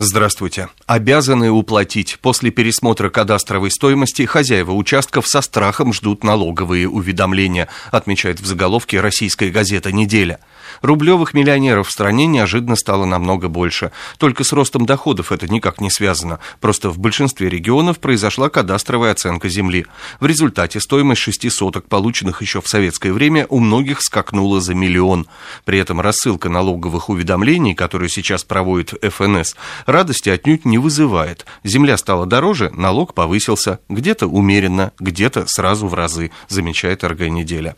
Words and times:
Здравствуйте. 0.00 0.68
Обязаны 0.86 1.50
уплатить. 1.50 2.20
После 2.22 2.52
пересмотра 2.52 3.10
кадастровой 3.10 3.72
стоимости 3.72 4.26
хозяева 4.26 4.70
участков 4.70 5.26
со 5.26 5.40
страхом 5.40 5.92
ждут 5.92 6.22
налоговые 6.22 6.88
уведомления, 6.88 7.66
отмечает 7.90 8.38
в 8.38 8.46
заголовке 8.46 9.00
российская 9.00 9.50
газета 9.50 9.90
«Неделя». 9.90 10.38
Рублевых 10.82 11.34
миллионеров 11.34 11.88
в 11.88 11.90
стране 11.90 12.26
неожиданно 12.26 12.76
стало 12.76 13.06
намного 13.06 13.48
больше. 13.48 13.90
Только 14.18 14.44
с 14.44 14.52
ростом 14.52 14.86
доходов 14.86 15.32
это 15.32 15.48
никак 15.48 15.80
не 15.80 15.90
связано. 15.90 16.38
Просто 16.60 16.90
в 16.90 16.98
большинстве 16.98 17.48
регионов 17.48 17.98
произошла 17.98 18.48
кадастровая 18.48 19.12
оценка 19.12 19.48
земли. 19.48 19.86
В 20.20 20.26
результате 20.26 20.78
стоимость 20.78 21.22
шести 21.22 21.50
соток, 21.50 21.88
полученных 21.88 22.42
еще 22.42 22.60
в 22.60 22.68
советское 22.68 23.12
время, 23.12 23.46
у 23.48 23.58
многих 23.58 24.00
скакнула 24.02 24.60
за 24.60 24.74
миллион. 24.74 25.26
При 25.64 25.78
этом 25.78 26.00
рассылка 26.00 26.48
налоговых 26.48 27.08
уведомлений, 27.08 27.74
которую 27.74 28.08
сейчас 28.08 28.44
проводит 28.44 28.94
ФНС, 29.02 29.56
радости 29.88 30.28
отнюдь 30.28 30.64
не 30.64 30.78
вызывает. 30.78 31.46
Земля 31.64 31.96
стала 31.96 32.26
дороже, 32.26 32.70
налог 32.74 33.14
повысился. 33.14 33.80
Где-то 33.88 34.26
умеренно, 34.26 34.92
где-то 35.00 35.46
сразу 35.46 35.88
в 35.88 35.94
разы, 35.94 36.30
замечает 36.48 37.02
РГ 37.02 37.20
«Неделя». 37.28 37.74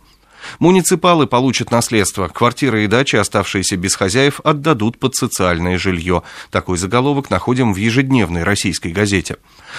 Муниципалы 0.59 1.27
получат 1.27 1.71
наследство. 1.71 2.29
Квартиры 2.29 2.85
и 2.85 2.87
дачи, 2.87 3.17
оставшиеся 3.17 3.77
без 3.77 3.95
хозяев, 3.95 4.41
отдадут 4.45 4.99
под 4.99 5.15
социальное 5.15 5.79
жилье. 5.79 6.23
Такой 6.51 6.79
заголовок 6.79 7.31
находим 7.31 7.73
в 7.73 7.77
ежедневной 7.77 8.43
российской 8.43 8.93
газете. 8.93 9.37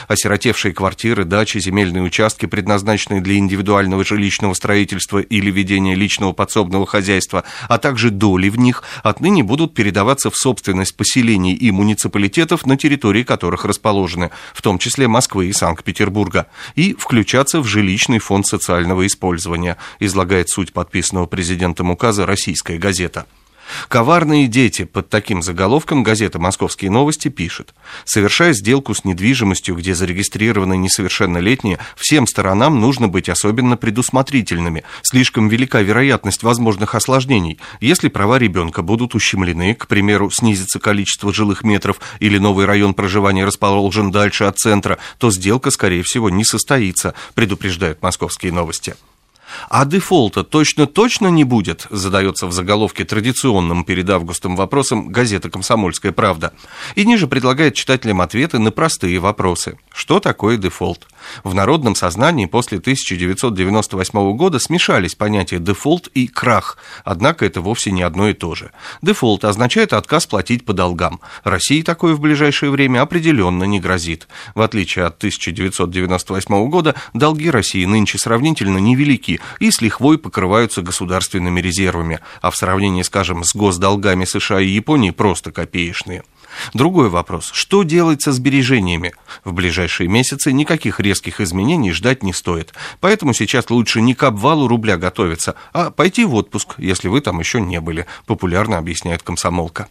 Осиротевшие 0.07 0.73
квартиры, 0.73 1.25
дачи, 1.25 1.59
земельные 1.59 2.03
участки, 2.03 2.45
предназначенные 2.45 3.21
для 3.21 3.35
индивидуального 3.37 4.03
жилищного 4.03 4.53
строительства 4.53 5.19
или 5.19 5.51
ведения 5.51 5.95
личного 5.95 6.31
подсобного 6.31 6.85
хозяйства, 6.85 7.43
а 7.67 7.77
также 7.77 8.09
доли 8.09 8.49
в 8.49 8.57
них, 8.57 8.83
отныне 9.03 9.43
будут 9.43 9.73
передаваться 9.73 10.29
в 10.29 10.35
собственность 10.35 10.95
поселений 10.95 11.53
и 11.53 11.71
муниципалитетов, 11.71 12.65
на 12.65 12.77
территории 12.77 13.23
которых 13.23 13.65
расположены, 13.65 14.31
в 14.53 14.61
том 14.61 14.79
числе 14.79 15.07
Москвы 15.07 15.47
и 15.47 15.53
Санкт-Петербурга, 15.53 16.47
и 16.75 16.93
включаться 16.93 17.59
в 17.61 17.65
жилищный 17.65 18.19
фонд 18.19 18.47
социального 18.47 19.05
использования, 19.05 19.77
излагает 19.99 20.49
суть 20.61 20.73
подписанного 20.73 21.25
президентом 21.25 21.89
указа 21.89 22.27
«Российская 22.27 22.77
газета». 22.77 23.25
Коварные 23.87 24.47
дети 24.47 24.83
под 24.83 25.09
таким 25.09 25.41
заголовком 25.41 26.03
газета 26.03 26.37
«Московские 26.37 26.91
новости» 26.91 27.29
пишет. 27.29 27.73
Совершая 28.05 28.53
сделку 28.53 28.93
с 28.93 29.05
недвижимостью, 29.05 29.75
где 29.75 29.95
зарегистрированы 29.95 30.77
несовершеннолетние, 30.77 31.79
всем 31.95 32.27
сторонам 32.27 32.79
нужно 32.79 33.07
быть 33.07 33.29
особенно 33.29 33.77
предусмотрительными. 33.77 34.83
Слишком 35.01 35.47
велика 35.47 35.81
вероятность 35.81 36.43
возможных 36.43 36.93
осложнений. 36.93 37.59
Если 37.79 38.09
права 38.09 38.37
ребенка 38.37 38.83
будут 38.83 39.15
ущемлены, 39.15 39.73
к 39.73 39.87
примеру, 39.87 40.29
снизится 40.29 40.79
количество 40.79 41.33
жилых 41.33 41.63
метров 41.63 41.99
или 42.19 42.37
новый 42.37 42.65
район 42.65 42.93
проживания 42.93 43.45
расположен 43.45 44.11
дальше 44.11 44.43
от 44.43 44.59
центра, 44.59 44.99
то 45.17 45.31
сделка, 45.31 45.71
скорее 45.71 46.03
всего, 46.03 46.29
не 46.29 46.43
состоится, 46.43 47.15
предупреждают 47.33 48.01
«Московские 48.01 48.51
новости». 48.51 48.95
А 49.69 49.85
дефолта 49.85 50.43
точно-точно 50.43 51.27
не 51.27 51.43
будет, 51.43 51.87
задается 51.89 52.47
в 52.47 52.53
заголовке 52.53 53.05
традиционным 53.05 53.83
перед 53.83 54.09
августом 54.09 54.55
вопросом 54.55 55.09
газета 55.09 55.49
«Комсомольская 55.49 56.11
правда». 56.11 56.53
И 56.95 57.05
ниже 57.05 57.27
предлагает 57.27 57.75
читателям 57.75 58.21
ответы 58.21 58.59
на 58.59 58.71
простые 58.71 59.19
вопросы. 59.19 59.77
Что 59.93 60.19
такое 60.19 60.57
дефолт? 60.57 61.07
В 61.43 61.53
народном 61.53 61.95
сознании 61.95 62.45
после 62.45 62.77
1998 62.77 64.35
года 64.35 64.59
смешались 64.59 65.15
понятия 65.15 65.59
дефолт 65.59 66.07
и 66.13 66.27
крах, 66.27 66.77
однако 67.03 67.45
это 67.45 67.61
вовсе 67.61 67.91
не 67.91 68.01
одно 68.01 68.29
и 68.29 68.33
то 68.33 68.55
же. 68.55 68.71
Дефолт 69.01 69.43
означает 69.45 69.93
отказ 69.93 70.25
платить 70.25 70.65
по 70.65 70.73
долгам. 70.73 71.19
России 71.43 71.81
такое 71.81 72.13
в 72.13 72.19
ближайшее 72.19 72.71
время 72.71 73.01
определенно 73.01 73.65
не 73.65 73.79
грозит. 73.79 74.27
В 74.55 74.61
отличие 74.61 75.05
от 75.05 75.17
1998 75.17 76.69
года, 76.69 76.95
долги 77.13 77.49
России 77.49 77.85
нынче 77.85 78.17
сравнительно 78.17 78.77
невелики 78.77 79.40
и 79.59 79.71
с 79.71 79.81
лихвой 79.81 80.17
покрываются 80.17 80.81
государственными 80.81 81.61
резервами, 81.61 82.19
а 82.41 82.51
в 82.51 82.57
сравнении, 82.57 83.01
скажем, 83.01 83.43
с 83.43 83.55
госдолгами 83.55 84.25
США 84.25 84.59
и 84.59 84.67
Японии 84.67 85.11
просто 85.11 85.51
копеечные. 85.51 86.23
Другой 86.73 87.09
вопрос. 87.09 87.49
Что 87.53 87.83
делать 87.83 88.21
со 88.21 88.31
сбережениями? 88.31 89.13
В 89.43 89.53
ближайшие 89.53 90.07
месяцы 90.07 90.51
никаких 90.51 90.99
резких 90.99 91.39
изменений 91.39 91.91
ждать 91.91 92.23
не 92.23 92.33
стоит. 92.33 92.73
Поэтому 92.99 93.33
сейчас 93.33 93.69
лучше 93.69 94.01
не 94.01 94.13
к 94.13 94.23
обвалу 94.23 94.67
рубля 94.67 94.97
готовиться, 94.97 95.55
а 95.73 95.91
пойти 95.91 96.25
в 96.25 96.35
отпуск, 96.35 96.75
если 96.77 97.07
вы 97.07 97.21
там 97.21 97.39
еще 97.39 97.61
не 97.61 97.79
были, 97.79 98.05
популярно 98.25 98.77
объясняет 98.77 99.23
комсомолка. 99.23 99.87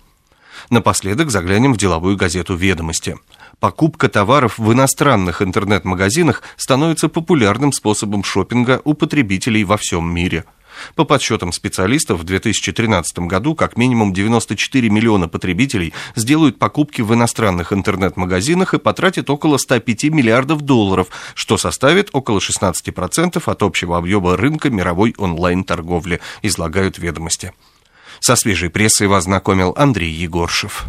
Напоследок 0.69 1.31
заглянем 1.31 1.73
в 1.75 1.77
деловую 1.77 2.17
газету 2.17 2.55
«Ведомости». 2.55 3.17
Покупка 3.59 4.09
товаров 4.09 4.59
в 4.59 4.73
иностранных 4.73 5.43
интернет-магазинах 5.43 6.43
становится 6.57 7.09
популярным 7.09 7.73
способом 7.73 8.25
шопинга 8.25 8.81
у 8.85 8.95
потребителей 8.95 9.65
во 9.65 9.77
всем 9.77 10.13
мире– 10.13 10.45
по 10.95 11.05
подсчетам 11.05 11.53
специалистов, 11.53 12.21
в 12.21 12.25
2013 12.25 13.21
году 13.21 13.55
как 13.55 13.77
минимум 13.77 14.13
94 14.13 14.89
миллиона 14.89 15.29
потребителей 15.29 15.93
сделают 16.15 16.59
покупки 16.59 17.03
в 17.03 17.13
иностранных 17.15 17.73
интернет-магазинах 17.73 18.75
и 18.75 18.79
потратят 18.79 19.31
около 19.31 19.59
105 19.59 20.05
миллиардов 20.05 20.63
долларов, 20.63 21.09
что 21.35 21.59
составит 21.59 22.11
около 22.13 22.39
16% 22.39 23.43
от 23.45 23.63
общего 23.63 23.99
объема 23.99 24.37
рынка 24.37 24.71
мировой 24.71 25.15
онлайн-торговли, 25.17 26.21
излагают 26.43 26.99
ведомости. 26.99 27.53
Со 28.19 28.37
свежей 28.37 28.71
прессой 28.71 29.07
вас 29.07 29.25
знакомил 29.25 29.73
Андрей 29.77 30.11
Егоршев. 30.11 30.87